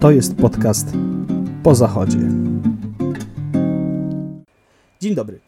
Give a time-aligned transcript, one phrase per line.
[0.00, 0.88] To jest podcast
[1.62, 2.18] po zachodzie.
[5.00, 5.40] Dzień dobry.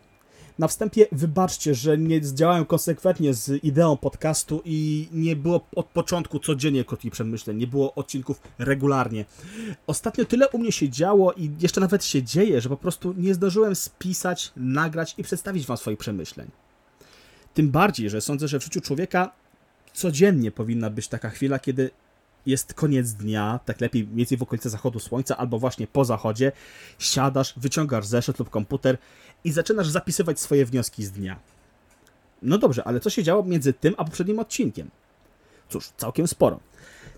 [0.59, 6.39] Na wstępie wybaczcie, że nie działałem konsekwentnie z ideą podcastu i nie było od początku
[6.39, 9.25] codziennie krótkich przemyśleń, nie było odcinków regularnie.
[9.87, 13.35] Ostatnio tyle u mnie się działo i jeszcze nawet się dzieje, że po prostu nie
[13.35, 16.51] zdążyłem spisać, nagrać i przedstawić Wam swoich przemyśleń.
[17.55, 19.33] Tym bardziej, że sądzę, że w życiu człowieka
[19.93, 21.91] codziennie powinna być taka chwila, kiedy
[22.47, 26.53] jest koniec dnia, tak lepiej mniej więcej w okolicy zachodu słońca, albo właśnie po zachodzie,
[26.99, 28.99] siadasz, wyciągasz zeszyt lub komputer
[29.45, 31.41] i zaczynasz zapisywać swoje wnioski z dnia.
[32.43, 34.91] No dobrze, ale co się działo między tym a poprzednim odcinkiem?
[35.69, 36.61] Cóż, całkiem sporo.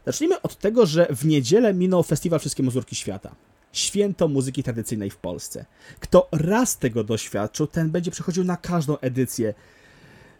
[0.06, 3.34] Zacznijmy od tego, że w niedzielę minął Festiwal Wszystkie Mazurki Świata.
[3.72, 5.64] Święto muzyki tradycyjnej w Polsce.
[6.00, 9.54] Kto raz tego doświadczył, ten będzie przychodził na każdą edycję.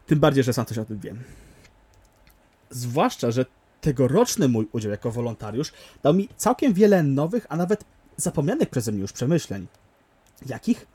[0.07, 1.23] Tym bardziej, że sam coś o tym wiem.
[2.71, 3.47] Zwłaszcza, że
[3.83, 5.73] tegoroczny mój udział jako wolontariusz
[6.03, 7.85] dał mi całkiem wiele nowych, a nawet
[8.17, 9.67] zapomnianych przeze mnie już przemyśleń.
[10.47, 10.87] Jakich?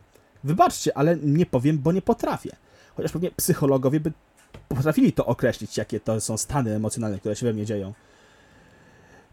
[0.43, 2.51] Wybaczcie, ale nie powiem, bo nie potrafię.
[2.95, 4.11] Chociaż pewnie psychologowie by
[4.67, 7.93] potrafili to określić, jakie to są stany emocjonalne, które się we mnie dzieją.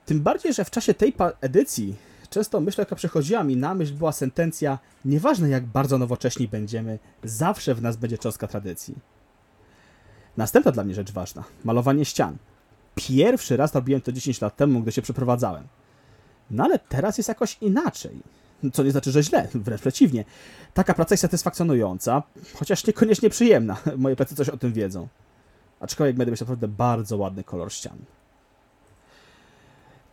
[0.06, 1.96] Tym bardziej, że w czasie tej edycji
[2.30, 7.74] często myśl, jaka przychodziła mi na myśl, była sentencja: Nieważne jak bardzo nowocześni będziemy, zawsze
[7.74, 8.94] w nas będzie cząstka tradycji.
[10.36, 12.36] Następna dla mnie rzecz ważna malowanie ścian.
[12.94, 15.68] Pierwszy raz robiłem to 10 lat temu, gdy się przeprowadzałem.
[16.50, 18.20] No ale teraz jest jakoś inaczej.
[18.72, 20.24] Co nie znaczy, że źle, wręcz przeciwnie.
[20.74, 22.22] Taka praca jest satysfakcjonująca,
[22.54, 23.76] chociaż niekoniecznie przyjemna.
[23.96, 25.08] Moje plecy coś o tym wiedzą.
[25.80, 27.98] Aczkolwiek będę mieć naprawdę bardzo ładny kolor ścian.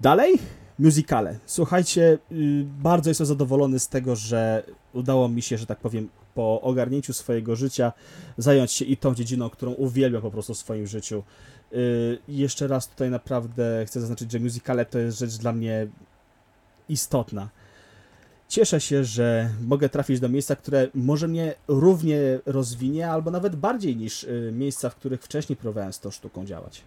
[0.02, 0.40] Dalej,
[0.82, 1.40] musicale.
[1.46, 6.62] Słuchajcie, y, bardzo jestem zadowolony z tego, że udało mi się, że tak powiem, po
[6.62, 7.94] ogarnięciu swojego życia
[8.38, 11.24] zająć się i tą dziedziną, którą uwielbiam po prostu w swoim życiu.
[11.74, 15.88] Y, jeszcze raz tutaj naprawdę chcę zaznaczyć, że musicale to jest rzecz dla mnie
[16.90, 17.50] istotna.
[18.48, 23.96] Cieszę się, że mogę trafić do miejsca, które może mnie równie rozwinie, albo nawet bardziej
[23.96, 26.84] niż y, miejsca, w których wcześniej próbowałem z tą sztuką działać.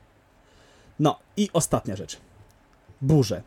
[0.98, 2.16] No i ostatnia rzecz.
[3.00, 3.42] Burze.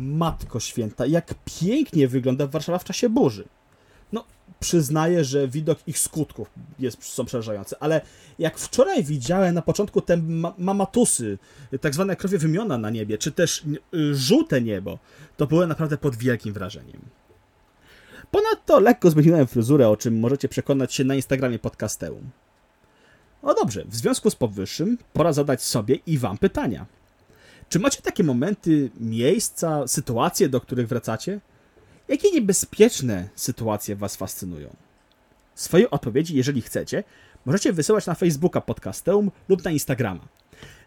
[0.00, 3.44] Matko święta, jak pięknie wygląda Warszawa w czasie burzy.
[4.12, 4.24] No,
[4.60, 8.00] przyznaję, że widok ich skutków jest, są przerażający, ale
[8.38, 11.38] jak wczoraj widziałem na początku te ma mamatusy,
[11.80, 14.98] tak zwane krowie wymiona na niebie, czy też y, żółte niebo,
[15.36, 17.00] to byłem naprawdę pod wielkim wrażeniem.
[18.30, 22.30] Ponadto lekko zmieniłem fryzurę, o czym możecie przekonać się na Instagramie podcasteum.
[23.42, 26.86] No dobrze, w związku z powyższym pora zadać sobie i wam pytania.
[27.70, 31.40] Czy macie takie momenty, miejsca, sytuacje, do których wracacie?
[32.08, 34.76] Jakie niebezpieczne sytuacje Was fascynują?
[35.54, 37.04] Swoje odpowiedzi, jeżeli chcecie,
[37.44, 40.28] możecie wysyłać na Facebooka Podcasteum lub na Instagrama.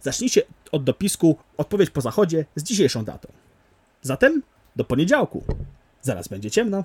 [0.01, 3.31] Zacznijcie od dopisku Odpowiedź po zachodzie z dzisiejszą datą.
[4.01, 4.41] Zatem
[4.75, 5.44] do poniedziałku.
[6.01, 6.83] Zaraz będzie ciemno.